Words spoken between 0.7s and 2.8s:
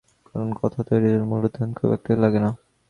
তৈরির জন্য মূলধন খুব একটা লাগে না, লাগে পরিশ্রম।